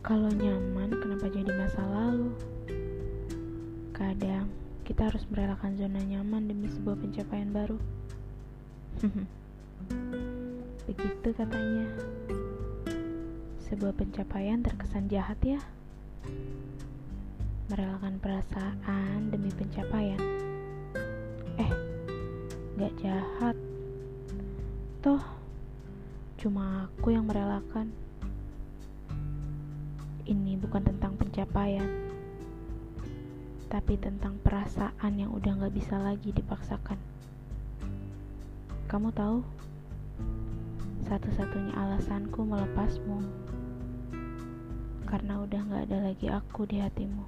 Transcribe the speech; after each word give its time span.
Kalau 0.00 0.32
nyaman, 0.32 0.96
kenapa 0.96 1.28
jadi 1.28 1.52
masa 1.60 1.84
lalu? 1.84 2.32
Kadang 3.92 4.48
kita 4.88 5.12
harus 5.12 5.28
merelakan 5.28 5.76
zona 5.76 6.00
nyaman 6.00 6.48
demi 6.48 6.72
sebuah 6.72 6.96
pencapaian 6.96 7.52
baru. 7.52 7.76
Begitu 10.88 11.28
katanya. 11.36 11.84
Sebuah 13.68 13.92
pencapaian 13.92 14.64
terkesan 14.64 15.12
jahat 15.12 15.36
ya. 15.44 15.60
Merelakan 17.68 18.16
perasaan 18.24 19.28
demi 19.28 19.52
pencapaian. 19.52 20.18
Eh, 21.60 21.72
gak 22.80 22.94
jahat. 23.04 23.56
Toh, 25.04 25.20
cuma 26.40 26.88
aku 26.88 27.12
yang 27.12 27.28
merelakan. 27.28 28.09
Ini 30.30 30.54
bukan 30.62 30.86
tentang 30.86 31.18
pencapaian, 31.18 31.90
tapi 33.66 33.98
tentang 33.98 34.38
perasaan 34.46 35.18
yang 35.18 35.34
udah 35.34 35.58
gak 35.58 35.74
bisa 35.74 35.98
lagi 35.98 36.30
dipaksakan. 36.30 36.94
Kamu 38.86 39.10
tahu, 39.10 39.42
satu-satunya 41.10 41.74
alasanku 41.74 42.46
melepasmu 42.46 43.18
karena 45.10 45.42
udah 45.42 45.60
gak 45.66 45.82
ada 45.90 45.98
lagi 45.98 46.30
aku 46.30 46.62
di 46.62 46.78
hatimu. 46.78 47.26